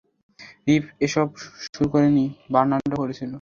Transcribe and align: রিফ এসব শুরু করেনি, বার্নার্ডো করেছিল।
রিফ 0.67 0.85
এসব 0.99 1.27
শুরু 1.65 1.87
করেনি, 1.89 2.25
বার্নার্ডো 2.51 2.95
করেছিল। 2.95 3.29